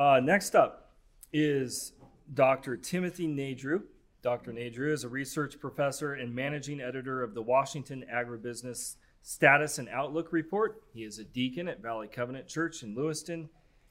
[0.00, 0.92] Uh, next up
[1.30, 1.92] is
[2.32, 2.74] Dr.
[2.78, 3.82] Timothy Nadreau.
[4.22, 4.50] Dr.
[4.50, 10.32] Nadreau is a research professor and managing editor of the Washington Agribusiness Status and Outlook
[10.32, 10.82] Report.
[10.94, 13.50] He is a deacon at Valley Covenant Church in Lewiston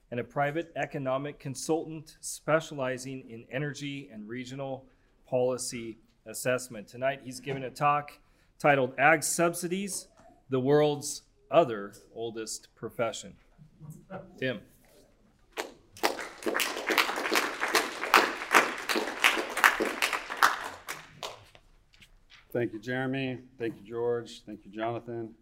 [0.09, 4.87] and a private economic consultant specializing in energy and regional
[5.27, 6.87] policy assessment.
[6.87, 8.17] Tonight, he's giving a talk
[8.57, 10.07] titled Ag Subsidies,
[10.49, 11.21] the World's
[11.51, 13.35] Other Oldest Profession.
[14.39, 14.61] Tim.
[22.51, 23.37] Thank you, Jeremy.
[23.59, 24.41] Thank you, George.
[24.43, 25.35] Thank you, Jonathan.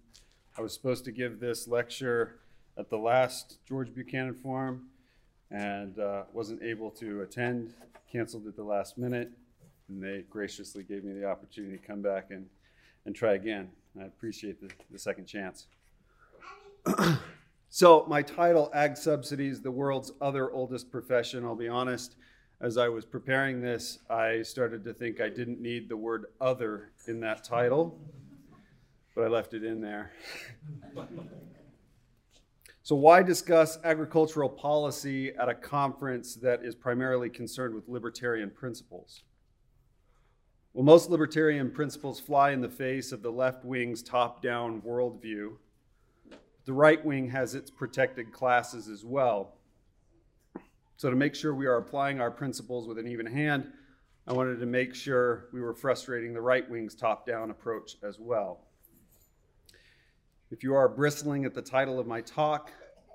[0.57, 2.39] I was supposed to give this lecture
[2.77, 4.87] at the last George Buchanan Forum
[5.49, 7.73] and uh, wasn't able to attend,
[8.11, 9.31] canceled at the last minute,
[9.87, 12.45] and they graciously gave me the opportunity to come back and,
[13.05, 13.69] and try again.
[13.97, 15.67] I appreciate the, the second chance.
[17.69, 22.17] so, my title, Ag Subsidies, the world's other oldest profession, I'll be honest
[22.59, 26.91] as I was preparing this, I started to think I didn't need the word other
[27.05, 27.99] in that title,
[29.15, 30.11] but I left it in there.
[32.81, 39.21] so, why discuss agricultural policy at a conference that is primarily concerned with libertarian principles?
[40.73, 45.57] Well, most libertarian principles fly in the face of the left wing's top down worldview.
[46.65, 49.53] The right wing has its protected classes as well.
[50.97, 53.71] So, to make sure we are applying our principles with an even hand,
[54.25, 58.17] I wanted to make sure we were frustrating the right wing's top down approach as
[58.19, 58.65] well.
[60.49, 62.71] If you are bristling at the title of my talk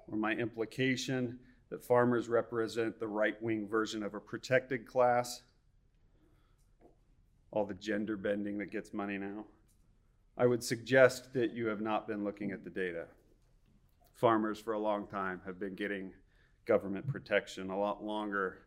[0.07, 5.43] or my implication that farmers represent the right wing version of a protected class,
[7.51, 9.45] all the gender bending that gets money now,
[10.39, 13.07] I would suggest that you have not been looking at the data.
[14.15, 16.13] Farmers for a long time have been getting
[16.67, 18.59] government protection a lot longer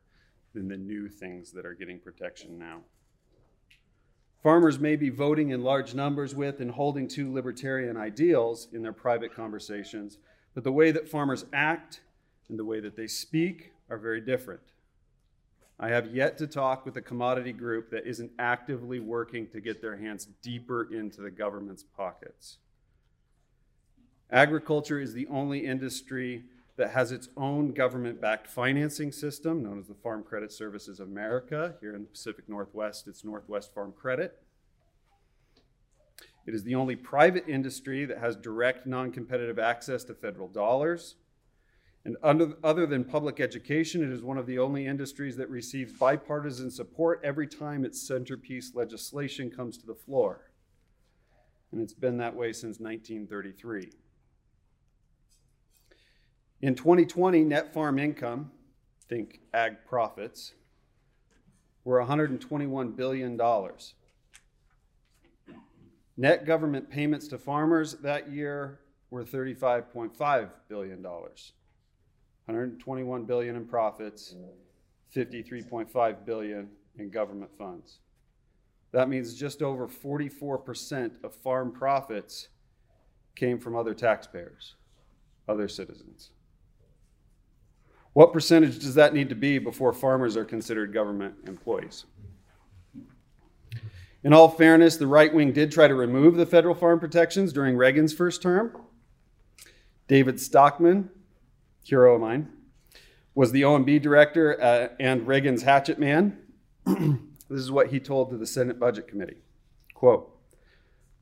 [0.53, 2.81] than the new things that are getting protection now.
[4.41, 8.93] Farmers may be voting in large numbers with and holding to libertarian ideals in their
[8.93, 10.19] private conversations,
[10.53, 12.01] but the way that farmers act
[12.49, 14.61] and the way that they speak are very different.
[15.79, 19.81] I have yet to talk with a commodity group that isn't actively working to get
[19.81, 22.57] their hands deeper into the government's pockets.
[24.31, 26.43] Agriculture is the only industry
[26.77, 31.07] that has its own government backed financing system known as the Farm Credit Services of
[31.07, 31.75] America.
[31.79, 34.37] Here in the Pacific Northwest, it's Northwest Farm Credit.
[36.45, 41.15] It is the only private industry that has direct non competitive access to federal dollars.
[42.03, 45.91] And under, other than public education, it is one of the only industries that receives
[45.93, 50.51] bipartisan support every time its centerpiece legislation comes to the floor.
[51.71, 53.91] And it's been that way since 1933.
[56.65, 58.49] In 2020, net farm income,
[59.07, 60.55] think ag profits,
[61.83, 63.39] were $121 billion.
[66.17, 68.79] Net government payments to farmers that year
[69.11, 71.03] were $35.5 billion.
[71.03, 74.33] 121 billion in profits,
[75.15, 77.99] 53.5 billion in government funds.
[78.91, 82.47] That means just over 44% of farm profits
[83.35, 84.73] came from other taxpayers,
[85.47, 86.31] other citizens.
[88.15, 92.05] What percentage does that need to be before farmers are considered government employees?
[94.23, 97.75] In all fairness, the right wing did try to remove the federal farm protections during
[97.75, 98.71] Reagan's first term.
[100.07, 101.09] David Stockman,
[101.83, 102.47] hero of mine,
[103.33, 106.37] was the OMB director uh, and Reagan's hatchet man.
[106.85, 109.41] this is what he told to the Senate Budget Committee.
[109.93, 110.31] Quote,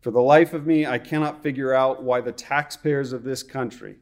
[0.01, 3.95] for the life of me, I cannot figure out why the taxpayers of this country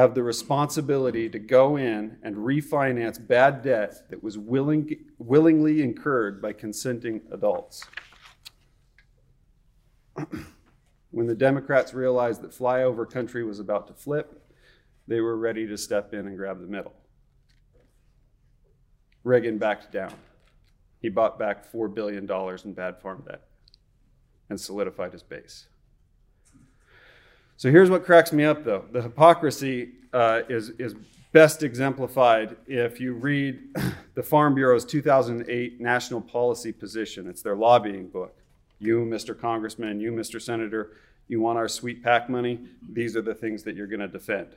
[0.00, 6.40] have the responsibility to go in and refinance bad debt that was willing, willingly incurred
[6.40, 7.84] by consenting adults.
[11.10, 14.42] when the Democrats realized that flyover country was about to flip,
[15.06, 16.94] they were ready to step in and grab the middle.
[19.22, 20.14] Reagan backed down.
[21.02, 22.30] He bought back $4 billion
[22.64, 23.42] in bad farm debt
[24.48, 25.66] and solidified his base.
[27.60, 28.86] So here's what cracks me up, though.
[28.90, 30.94] The hypocrisy uh, is, is
[31.32, 33.60] best exemplified if you read
[34.14, 37.28] the Farm Bureau's 2008 National Policy Position.
[37.28, 38.34] It's their lobbying book.
[38.78, 39.38] You, Mr.
[39.38, 40.40] Congressman, you, Mr.
[40.40, 40.92] Senator,
[41.28, 42.60] you want our sweet PAC money?
[42.94, 44.56] These are the things that you're going to defend.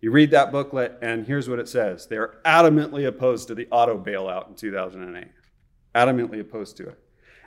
[0.00, 3.68] You read that booklet, and here's what it says they are adamantly opposed to the
[3.70, 5.26] auto bailout in 2008.
[5.94, 6.98] Adamantly opposed to it.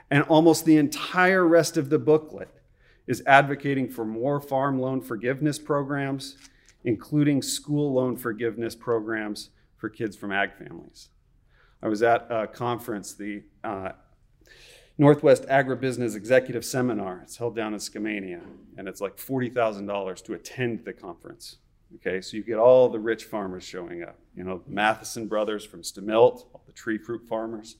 [0.08, 2.48] And almost the entire rest of the booklet
[3.06, 6.36] is advocating for more farm loan forgiveness programs
[6.84, 11.08] including school loan forgiveness programs for kids from ag families.
[11.82, 13.90] I was at a conference, the uh,
[14.98, 17.20] Northwest Agribusiness Executive Seminar.
[17.22, 18.40] It's held down in Skamania,
[18.76, 21.56] and it's like $40,000 to attend the conference.
[21.96, 24.16] Okay, so you get all the rich farmers showing up.
[24.36, 27.76] You know, the Mathison brothers from Stemilt, all the tree fruit farmers.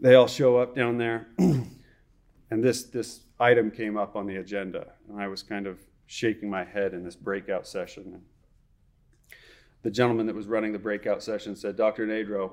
[0.00, 1.28] They all show up down there.
[1.38, 1.68] and
[2.50, 6.64] this, this item came up on the agenda, and I was kind of shaking my
[6.64, 8.22] head in this breakout session.
[9.82, 12.06] The gentleman that was running the breakout session said, Dr.
[12.06, 12.52] Nadreau,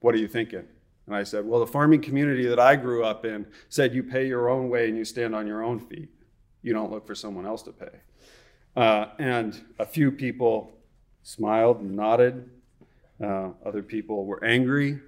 [0.00, 0.64] what are you thinking?
[1.06, 4.26] And I said, Well, the farming community that I grew up in said you pay
[4.26, 6.08] your own way and you stand on your own feet.
[6.62, 8.00] You don't look for someone else to pay.
[8.76, 10.72] Uh, and a few people
[11.22, 12.48] smiled and nodded.
[13.22, 15.00] Uh, other people were angry.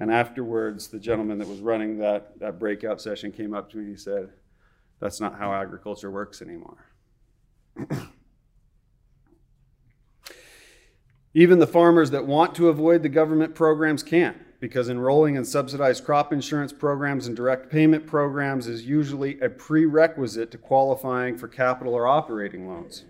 [0.00, 3.82] And afterwards, the gentleman that was running that, that breakout session came up to me
[3.84, 4.30] and he said,
[4.98, 6.86] That's not how agriculture works anymore.
[11.34, 16.04] Even the farmers that want to avoid the government programs can't because enrolling in subsidized
[16.04, 21.94] crop insurance programs and direct payment programs is usually a prerequisite to qualifying for capital
[21.94, 23.04] or operating loans.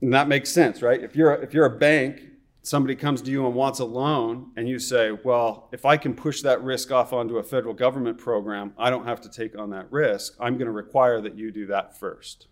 [0.00, 1.00] And that makes sense, right?
[1.02, 2.33] If you're, if you're a bank,
[2.64, 6.14] somebody comes to you and wants a loan, and you say, Well, if I can
[6.14, 9.70] push that risk off onto a federal government program, I don't have to take on
[9.70, 10.34] that risk.
[10.40, 12.48] I'm going to require that you do that first.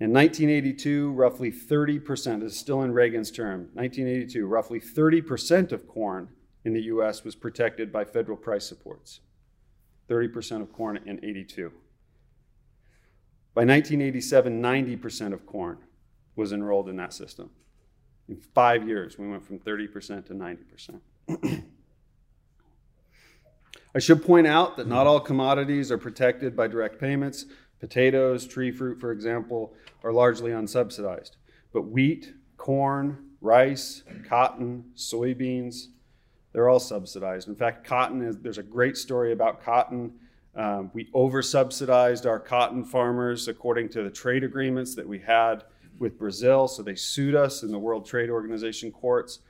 [0.00, 6.28] In 1982, roughly 30%, this is still in Reagan's term, 1982, roughly 30% of corn
[6.64, 9.20] in the US was protected by federal price supports.
[10.08, 11.70] 30% of corn in 82.
[13.54, 15.78] By 1987, 90% of corn
[16.36, 17.50] was enrolled in that system.
[18.28, 21.64] In five years, we went from 30% to 90%.
[23.94, 27.46] I should point out that not all commodities are protected by direct payments.
[27.80, 31.32] Potatoes, tree fruit, for example, are largely unsubsidized.
[31.72, 35.88] But wheat, corn, rice, cotton, soybeans,
[36.52, 37.48] they're all subsidized.
[37.48, 40.14] In fact, cotton is, there's a great story about cotton.
[40.56, 45.64] Um, we oversubsidized our cotton farmers according to the trade agreements that we had
[45.98, 46.68] with Brazil.
[46.68, 49.40] So they sued us in the World Trade Organization courts.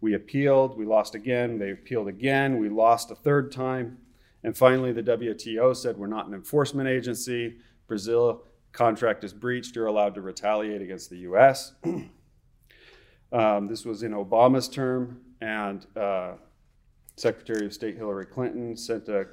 [0.00, 3.98] We appealed, we lost again, they appealed again, we lost a third time.
[4.42, 7.56] And finally, the WTO said we're not an enforcement agency.
[7.86, 11.72] Brazil contract is breached, you're allowed to retaliate against the US.
[13.32, 16.32] um, this was in Obama's term, and uh,
[17.16, 19.26] Secretary of State Hillary Clinton sent a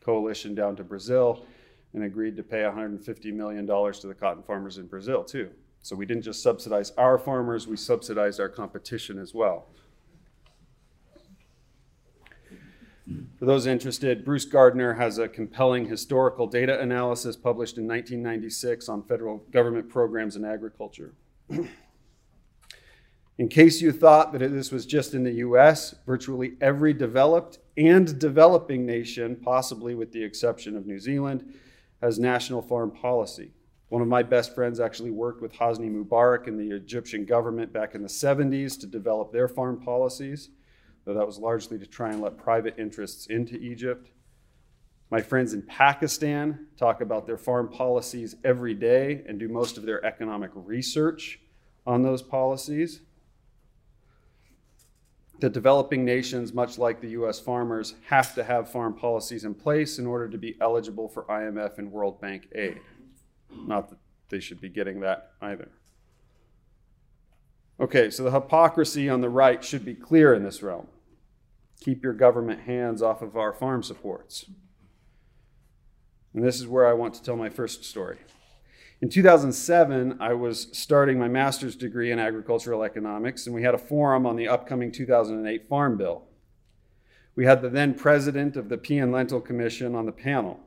[0.00, 1.44] coalition down to Brazil
[1.94, 5.50] and agreed to pay $150 million to the cotton farmers in Brazil, too.
[5.86, 9.66] So we didn't just subsidize our farmers, we subsidized our competition as well.
[13.38, 19.04] For those interested, Bruce Gardner has a compelling historical data analysis published in 1996 on
[19.04, 21.14] federal government programs in agriculture.
[23.38, 28.18] in case you thought that this was just in the US, virtually every developed and
[28.18, 31.54] developing nation, possibly with the exception of New Zealand,
[32.02, 33.52] has national farm policy.
[33.88, 37.94] One of my best friends actually worked with Hosni Mubarak in the Egyptian government back
[37.94, 40.50] in the 70s to develop their farm policies
[41.06, 44.10] though that was largely to try and let private interests into Egypt.
[45.08, 49.86] My friends in Pakistan talk about their foreign policies every day and do most of
[49.86, 51.38] their economic research
[51.86, 53.00] on those policies.
[55.38, 60.00] The developing nations, much like the US farmers, have to have foreign policies in place
[60.00, 62.80] in order to be eligible for IMF and World Bank aid.
[63.64, 63.98] Not that
[64.28, 65.68] they should be getting that either.
[67.78, 70.88] Okay, so the hypocrisy on the right should be clear in this realm.
[71.80, 74.46] Keep your government hands off of our farm supports.
[76.34, 78.18] And this is where I want to tell my first story.
[79.02, 83.78] In 2007, I was starting my master's degree in agricultural economics, and we had a
[83.78, 86.22] forum on the upcoming 2008 Farm Bill.
[87.34, 90.60] We had the then president of the Pea and Lentil Commission on the panel.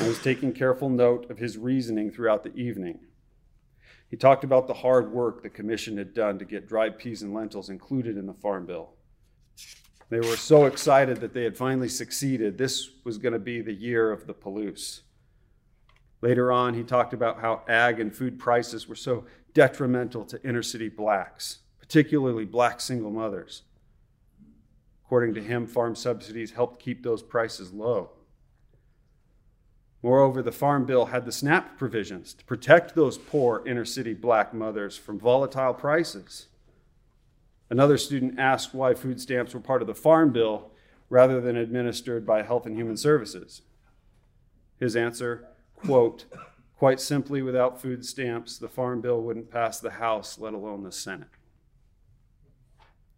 [0.00, 3.00] I was taking careful note of his reasoning throughout the evening.
[4.08, 7.34] He talked about the hard work the commission had done to get dried peas and
[7.34, 8.90] lentils included in the Farm Bill.
[10.10, 12.58] They were so excited that they had finally succeeded.
[12.58, 15.00] This was going to be the year of the Palouse.
[16.20, 20.62] Later on, he talked about how ag and food prices were so detrimental to inner
[20.62, 23.62] city blacks, particularly black single mothers.
[25.04, 28.10] According to him, farm subsidies helped keep those prices low.
[30.04, 34.52] Moreover, the Farm Bill had the SNAP provisions to protect those poor inner city black
[34.52, 36.48] mothers from volatile prices.
[37.70, 40.70] Another student asked why food stamps were part of the Farm Bill
[41.08, 43.62] rather than administered by Health and Human Services.
[44.78, 46.26] His answer, quote,
[46.76, 50.92] Quite simply, without food stamps, the Farm Bill wouldn't pass the House, let alone the
[50.92, 51.28] Senate.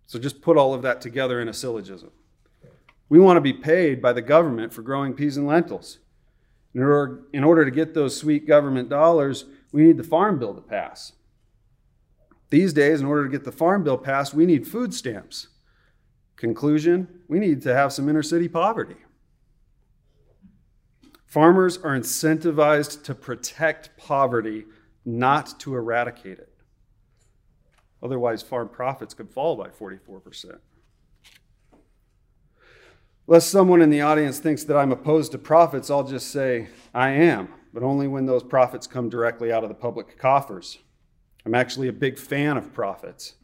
[0.06, 2.12] So just put all of that together in a syllogism.
[3.08, 5.98] We want to be paid by the government for growing peas and lentils.
[6.76, 6.82] In
[7.42, 11.12] order, to get those sweet government dollars, we need the Farm Bill to pass.
[12.50, 15.48] These days, in order to get the Farm Bill passed, we need food stamps.
[16.36, 18.96] Conclusion we need to have some inner city poverty.
[21.24, 24.66] Farmers are incentivized to protect poverty,
[25.06, 26.52] not to eradicate it.
[28.02, 30.58] Otherwise, farm profits could fall by 44%.
[33.28, 37.10] Lest someone in the audience thinks that I'm opposed to profits, I'll just say I
[37.10, 40.78] am, but only when those profits come directly out of the public coffers.
[41.44, 43.34] I'm actually a big fan of profits.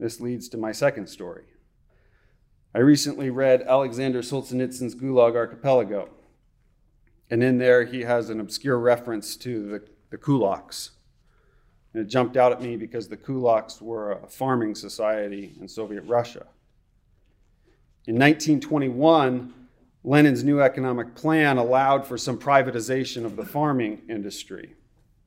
[0.00, 1.44] This leads to my second story.
[2.74, 6.08] I recently read Alexander Solzhenitsyn's Gulag Archipelago,
[7.30, 10.90] and in there he has an obscure reference to the, the kulaks.
[11.94, 16.02] And it jumped out at me because the kulaks were a farming society in Soviet
[16.02, 16.46] Russia.
[18.10, 19.54] In 1921,
[20.02, 24.74] Lenin's new economic plan allowed for some privatization of the farming industry.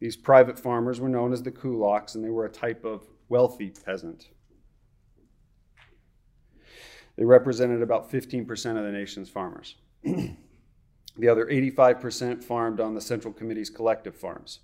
[0.01, 3.71] These private farmers were known as the kulaks, and they were a type of wealthy
[3.85, 4.27] peasant.
[7.15, 9.75] They represented about 15% of the nation's farmers.
[10.03, 14.59] the other 85% farmed on the Central Committee's collective farms.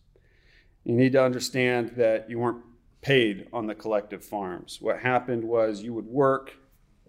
[0.83, 2.65] You need to understand that you weren't
[2.99, 4.79] paid on the collective farms.
[4.81, 6.55] What happened was you would work,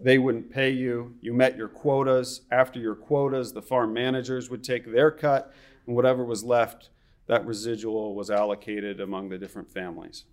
[0.03, 2.41] they wouldn't pay you, you met your quotas.
[2.51, 5.53] After your quotas, the farm managers would take their cut,
[5.85, 6.89] and whatever was left,
[7.27, 10.25] that residual was allocated among the different families.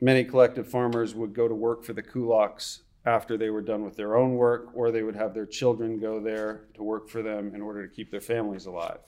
[0.00, 3.96] Many collective farmers would go to work for the kulaks after they were done with
[3.96, 7.54] their own work, or they would have their children go there to work for them
[7.54, 9.00] in order to keep their families alive.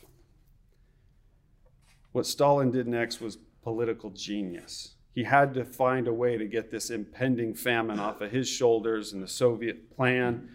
[2.13, 4.95] What Stalin did next was political genius.
[5.15, 9.13] He had to find a way to get this impending famine off of his shoulders
[9.13, 10.49] and the Soviet plan.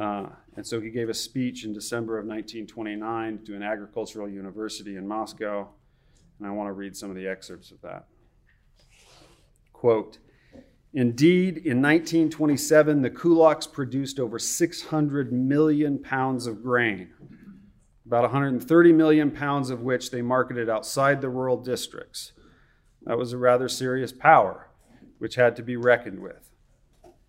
[0.00, 4.96] Uh, and so he gave a speech in December of 1929 to an agricultural university
[4.96, 5.68] in Moscow.
[6.38, 8.06] And I want to read some of the excerpts of that.
[9.72, 10.18] Quote
[10.92, 17.10] Indeed, in 1927, the kulaks produced over 600 million pounds of grain,
[18.06, 22.32] about 130 million pounds of which they marketed outside the rural districts.
[23.08, 24.68] That was a rather serious power,
[25.16, 26.50] which had to be reckoned with.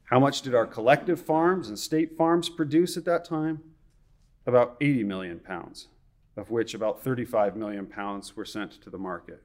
[0.04, 3.62] How much did our collective farms and state farms produce at that time?
[4.46, 5.88] About 80 million pounds,
[6.36, 9.42] of which about 35 million pounds were sent to the market.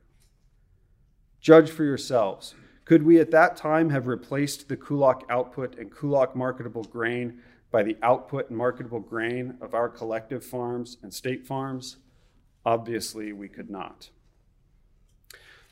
[1.40, 2.56] Judge for yourselves.
[2.84, 7.38] Could we at that time have replaced the kulak output and kulak marketable grain
[7.70, 11.98] by the output and marketable grain of our collective farms and state farms?
[12.66, 14.10] Obviously, we could not.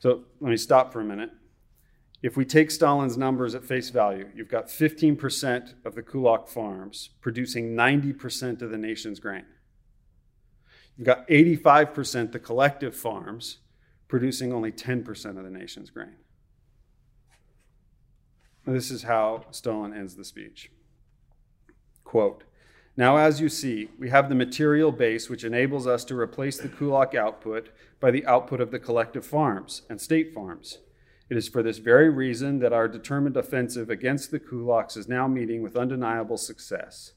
[0.02, 1.30] So let me stop for a minute.
[2.24, 7.10] If we take Stalin's numbers at face value, you've got 15% of the kulak farms
[7.20, 9.44] producing 90% of the nation's grain.
[10.96, 13.58] You've got 85% the collective farms
[14.08, 16.16] producing only 10% of the nation's grain.
[18.66, 20.72] This is how Stalin ends the speech.
[22.02, 22.42] Quote,
[22.96, 26.68] now, as you see, we have the material base which enables us to replace the
[26.68, 27.70] kulak output
[28.00, 30.78] by the output of the collective farms and state farms.
[31.30, 35.26] It is for this very reason that our determined offensive against the kulaks is now
[35.26, 37.12] meeting with undeniable success.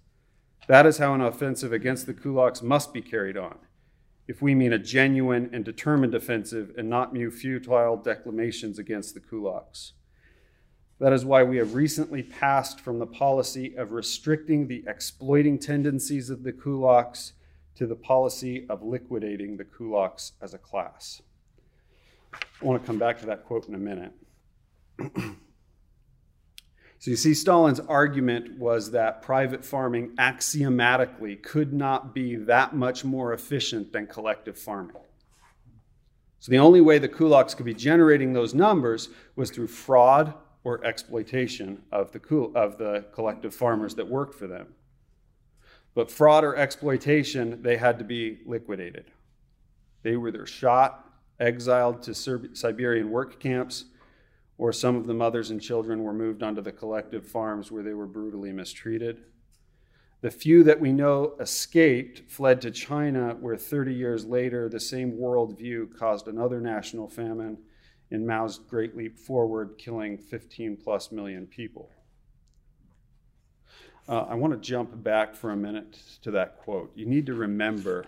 [0.70, 3.58] That is how an offensive against the kulaks must be carried on,
[4.29, 9.20] if we mean a genuine and determined offensive and not mere futile declamations against the
[9.20, 9.91] kulaks.
[10.99, 16.29] That is why we have recently passed from the policy of restricting the exploiting tendencies
[16.29, 17.33] of the kulaks
[17.75, 21.21] to the policy of liquidating the kulaks as a class.
[22.33, 24.13] I want to come back to that quote in a minute.
[25.17, 25.35] so
[27.11, 33.33] you see, Stalin's argument was that private farming axiomatically could not be that much more
[33.33, 34.95] efficient than collective farming.
[36.39, 40.33] So the only way the kulaks could be generating those numbers was through fraud
[40.65, 44.67] or exploitation of the, of the collective farmers that worked for them.
[45.93, 49.12] But fraud or exploitation, they had to be liquidated.
[50.01, 51.07] They were either shot,
[51.39, 53.86] exiled to Siberian work camps,
[54.57, 57.93] or some of the mothers and children were moved onto the collective farms where they
[57.93, 59.22] were brutally mistreated.
[60.22, 65.12] The few that we know escaped fled to China, where 30 years later, the same
[65.12, 67.60] worldview caused another national famine
[68.15, 71.91] in Mao's Great Leap Forward, killing 15 plus million people.
[74.07, 76.91] Uh, I want to jump back for a minute to that quote.
[76.95, 78.05] You need to remember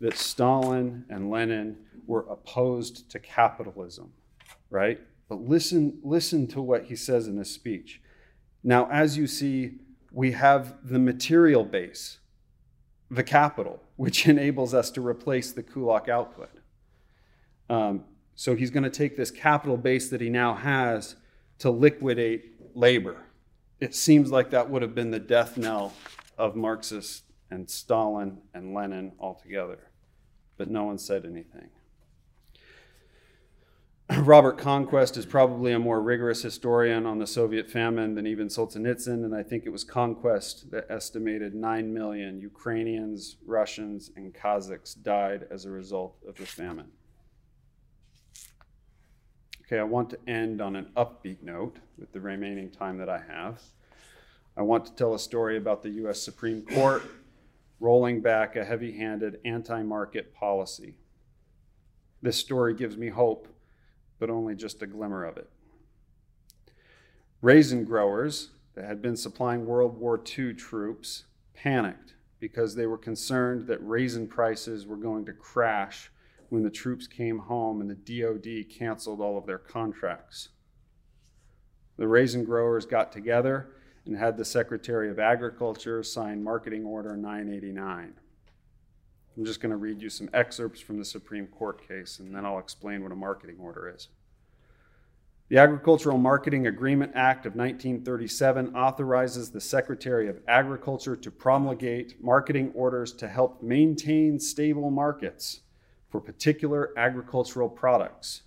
[0.00, 4.12] that Stalin and Lenin were opposed to capitalism,
[4.70, 5.00] right?
[5.28, 8.00] But listen, listen to what he says in this speech.
[8.64, 9.78] Now, as you see,
[10.10, 12.18] we have the material base,
[13.08, 16.50] the capital, which enables us to replace the kulak output.
[17.70, 21.16] Um, so he's going to take this capital base that he now has
[21.58, 23.24] to liquidate labor.
[23.80, 25.92] It seems like that would have been the death knell
[26.36, 29.90] of Marxists and Stalin and Lenin altogether,
[30.56, 31.68] but no one said anything.
[34.18, 39.24] Robert Conquest is probably a more rigorous historian on the Soviet famine than even Solzhenitsyn,
[39.24, 45.46] and I think it was Conquest that estimated 9 million Ukrainians, Russians, and Kazakhs died
[45.50, 46.88] as a result of the famine.
[49.66, 53.18] Okay, I want to end on an upbeat note with the remaining time that I
[53.18, 53.62] have.
[54.58, 57.02] I want to tell a story about the US Supreme Court
[57.80, 60.96] rolling back a heavy handed anti market policy.
[62.20, 63.48] This story gives me hope
[64.18, 65.48] but only just a glimmer of it.
[67.40, 73.66] Raisin growers that had been supplying World War II troops panicked because they were concerned
[73.66, 76.10] that raisin prices were going to crash
[76.54, 80.50] when the troops came home and the DoD canceled all of their contracts.
[81.96, 83.72] The raisin growers got together
[84.06, 88.14] and had the Secretary of Agriculture sign Marketing Order 989.
[89.36, 92.46] I'm just going to read you some excerpts from the Supreme Court case, and then
[92.46, 94.06] I'll explain what a marketing order is.
[95.48, 102.70] The Agricultural Marketing Agreement Act of 1937 authorizes the Secretary of Agriculture to promulgate marketing
[102.76, 105.62] orders to help maintain stable markets
[106.14, 108.42] for particular agricultural products.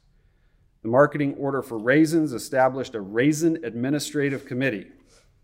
[0.84, 4.88] The marketing order for raisins established a Raisin Administrative Committee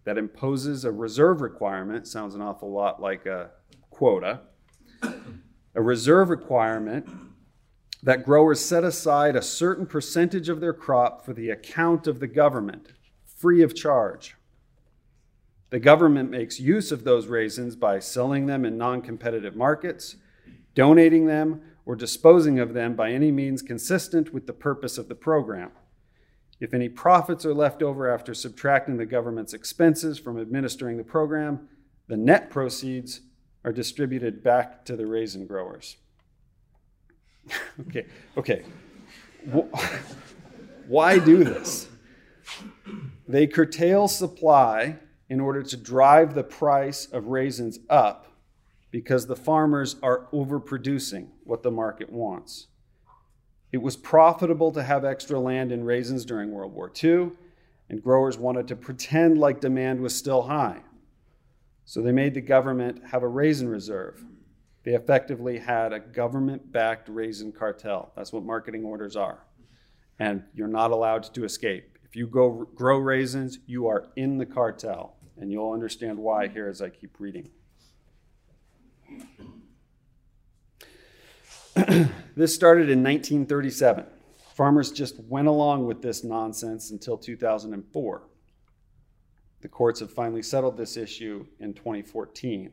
[0.06, 3.50] that imposes a reserve requirement, sounds an awful lot like a
[3.90, 4.40] quota
[5.76, 7.10] a reserve requirement
[8.04, 12.28] that growers set aside a certain percentage of their crop for the account of the
[12.28, 12.94] government,
[13.36, 14.38] free of charge.
[15.72, 20.16] The government makes use of those raisins by selling them in non competitive markets,
[20.74, 25.16] donating them, or disposing of them by any means consistent with the purpose of the
[25.16, 25.72] program.
[26.60, 31.68] If any profits are left over after subtracting the government's expenses from administering the program,
[32.08, 33.22] the net proceeds
[33.66, 35.98] are distributed back to the raisin growers.
[37.82, 38.06] okay,
[38.38, 38.64] okay.
[40.88, 41.90] Why do this?
[43.28, 48.33] They curtail supply in order to drive the price of raisins up
[48.94, 52.68] because the farmers are overproducing what the market wants.
[53.72, 57.32] It was profitable to have extra land in raisins during World War II,
[57.90, 60.84] and growers wanted to pretend like demand was still high.
[61.86, 64.24] So they made the government have a raisin reserve.
[64.84, 68.12] They effectively had a government backed raisin cartel.
[68.16, 69.40] That's what marketing orders are.
[70.20, 71.98] And you're not allowed to escape.
[72.06, 75.16] If you go grow raisins, you are in the cartel.
[75.40, 77.50] And you'll understand why here as I keep reading.
[82.36, 84.06] this started in 1937.
[84.54, 88.22] Farmers just went along with this nonsense until 2004.
[89.62, 92.72] The courts have finally settled this issue in 2014.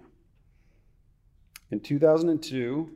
[1.70, 2.90] In 2002,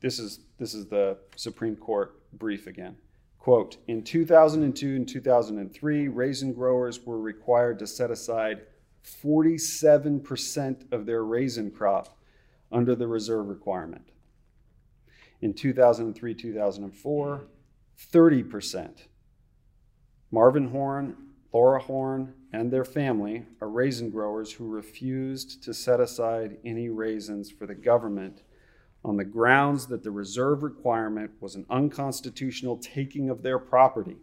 [0.00, 2.96] this is, this is the Supreme Court brief again.
[3.38, 8.62] Quote In 2002 and 2003, raisin growers were required to set aside
[9.04, 12.18] 47% of their raisin crop
[12.70, 14.10] under the reserve requirement.
[15.42, 17.46] In 2003 2004,
[18.12, 18.90] 30%.
[20.30, 21.16] Marvin Horne
[21.52, 27.50] Laura Horne and their family are raisin growers who refused to set aside any raisins
[27.50, 28.42] for the government
[29.04, 34.18] on the grounds that the reserve requirement was an unconstitutional taking of their property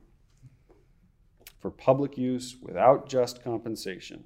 [1.60, 4.24] for public use without just compensation.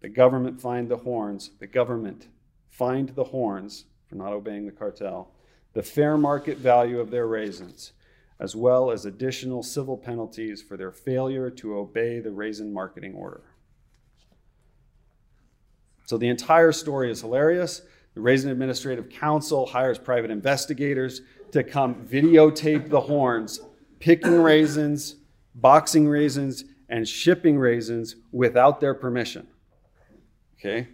[0.00, 2.28] The government fined the Hornes, the government
[2.70, 5.32] fined the Hornes for not obeying the cartel,
[5.72, 7.92] the fair market value of their raisins
[8.42, 13.42] as well as additional civil penalties for their failure to obey the raisin marketing order.
[16.06, 17.82] So the entire story is hilarious.
[18.14, 23.60] The Raisin Administrative Council hires private investigators to come videotape the Hornes
[24.00, 25.14] picking raisins,
[25.54, 29.46] boxing raisins, and shipping raisins without their permission.
[30.58, 30.88] Okay?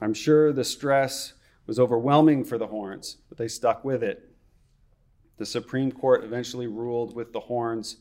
[0.00, 1.34] I'm sure the stress
[1.66, 4.30] was overwhelming for the Hornes, but they stuck with it
[5.40, 7.96] the Supreme Court eventually ruled with the Hornes,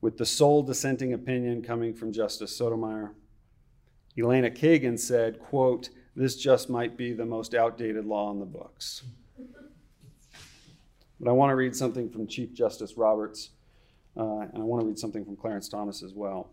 [0.00, 3.14] with the sole dissenting opinion coming from Justice Sotomayor.
[4.18, 9.04] Elena Kagan said, quote, this just might be the most outdated law in the books.
[11.20, 13.50] But I want to read something from Chief Justice Roberts,
[14.16, 16.50] uh, and I want to read something from Clarence Thomas as well.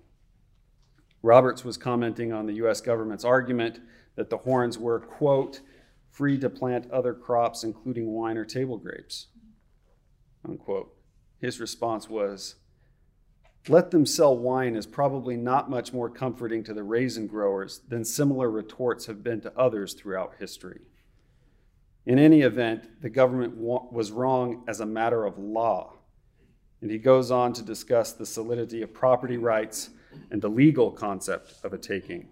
[1.23, 2.79] Roberts was commenting on the U.S.
[2.79, 3.79] government's argument
[4.17, 5.61] that the Hornes were, quote,
[6.15, 9.27] free to plant other crops, including wine or table grapes,
[10.47, 10.95] unquote.
[11.41, 12.55] His response was,
[13.67, 18.05] let them sell wine is probably not much more comforting to the raisin growers than
[18.05, 20.81] similar retorts have been to others throughout history.
[22.05, 25.95] In any event, the government was wrong as a matter of law.
[26.81, 29.89] And he goes on to discuss the solidity of property rights
[30.31, 32.29] and the legal concept of a taking.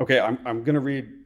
[0.00, 1.23] Okay, I'm, I'm going to read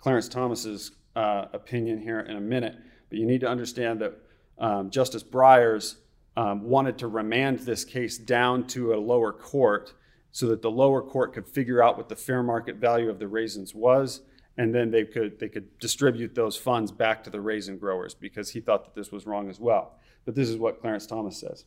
[0.00, 2.76] Clarence Thomas's uh, opinion here in a minute,
[3.08, 4.14] but you need to understand that
[4.58, 5.96] um, Justice Breyers
[6.36, 9.94] um, wanted to remand this case down to a lower court
[10.32, 13.28] so that the lower court could figure out what the fair market value of the
[13.28, 14.20] raisins was
[14.56, 18.50] and then they could they could distribute those funds back to the raisin growers because
[18.50, 19.98] he thought that this was wrong as well.
[20.26, 21.64] But this is what clarence thomas says.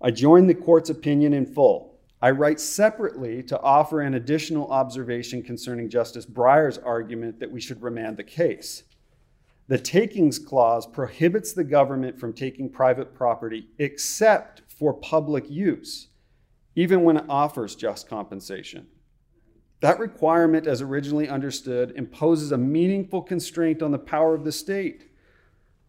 [0.00, 1.91] I join the court's opinion in full
[2.22, 7.82] i write separately to offer an additional observation concerning justice breyer's argument that we should
[7.82, 8.84] remand the case
[9.68, 16.08] the takings clause prohibits the government from taking private property except for public use,
[16.74, 18.86] even when it offers just compensation.
[19.80, 25.08] That requirement, as originally understood, imposes a meaningful constraint on the power of the state.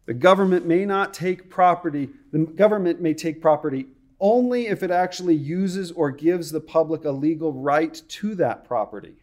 [0.05, 3.87] The government may not take property, the government may take property
[4.23, 9.17] only if it actually uses or gives the public a legal right to that property.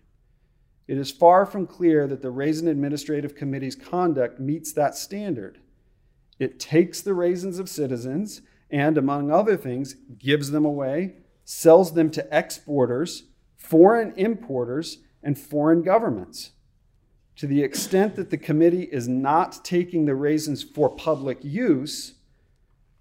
[0.86, 5.58] It is far from clear that the Raisin Administrative Committee's conduct meets that standard.
[6.38, 11.14] It takes the raisins of citizens and, among other things, gives them away,
[11.46, 13.24] sells them to exporters,
[13.56, 16.50] foreign importers, and foreign governments.
[17.36, 22.16] To the extent that the committee is not taking the raisins for public use,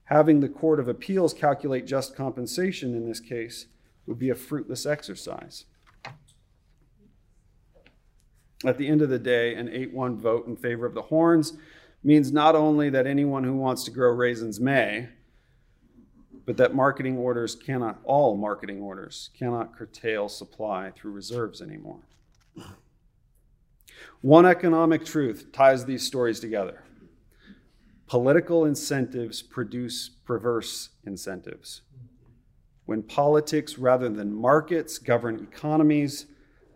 [0.10, 3.68] having the Court of Appeals calculate just compensation in this case
[4.08, 5.66] would be a fruitless exercise.
[8.66, 11.54] At the end of the day, an 8 1 vote in favor of the Hornes
[12.04, 15.10] means not only that anyone who wants to grow raisins may,
[16.46, 22.00] but that marketing orders cannot, all marketing orders, cannot curtail supply through reserves anymore.
[24.22, 26.84] One economic truth ties these stories together
[28.10, 31.82] political incentives produce perverse incentives.
[32.88, 36.26] When politics rather than markets govern economies,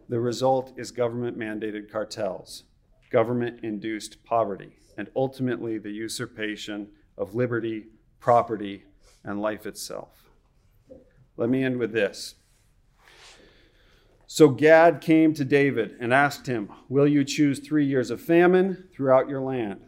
[0.08, 2.66] the result is government mandated cartels,
[3.10, 7.88] government induced poverty, and ultimately the usurpation of liberty,
[8.20, 8.84] property,
[9.24, 10.30] and life itself.
[11.36, 12.36] Let me end with this.
[14.28, 18.88] So Gad came to David and asked him, Will you choose three years of famine
[18.94, 19.82] throughout your land,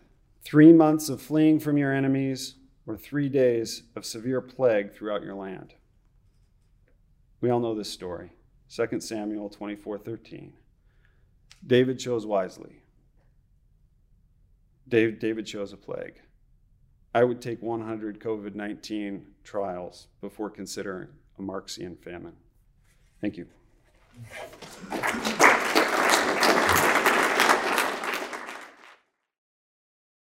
[0.45, 2.55] three months of fleeing from your enemies,
[2.87, 5.73] or three days of severe plague throughout your land?
[7.41, 8.31] We all know this story.
[8.69, 10.53] 2 Samuel 24:13.
[11.65, 12.81] David chose wisely.
[14.87, 16.21] David chose a plague.
[17.13, 22.35] I would take 100 COVID 19 trials before considering a Marxian famine.
[23.21, 23.47] Thank you.